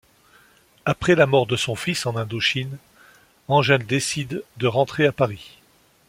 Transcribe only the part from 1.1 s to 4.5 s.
la mort de son fils en Indochine, Angèle décide